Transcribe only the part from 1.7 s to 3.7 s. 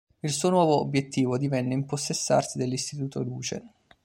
impossessarsi dell'Istituto Luce.